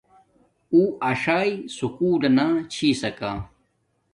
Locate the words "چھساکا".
2.73-3.31